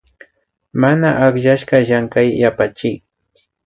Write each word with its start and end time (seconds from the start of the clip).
Mana 0.81 1.09
akllashka 1.27 1.75
Llankay 1.85 2.27
yapachik 2.41 3.01